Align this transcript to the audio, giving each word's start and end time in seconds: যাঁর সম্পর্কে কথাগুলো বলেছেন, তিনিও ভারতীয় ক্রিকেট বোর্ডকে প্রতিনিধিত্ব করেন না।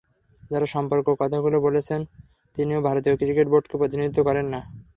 যাঁর 0.51 0.63
সম্পর্কে 0.67 1.11
কথাগুলো 1.19 1.57
বলেছেন, 1.61 2.01
তিনিও 2.55 2.85
ভারতীয় 2.87 3.15
ক্রিকেট 3.17 3.47
বোর্ডকে 3.49 3.75
প্রতিনিধিত্ব 3.77 4.19
করেন 4.27 4.45
না। 4.53 4.59